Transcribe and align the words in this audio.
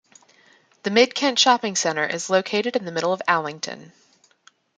The 0.81 0.89
Mid 0.89 1.13
Kent 1.13 1.37
Shopping 1.37 1.75
Centre 1.75 2.05
is 2.07 2.27
located 2.31 2.75
in 2.75 2.85
the 2.85 2.91
middle 2.91 3.13
of 3.13 3.21
Allington. 3.27 3.93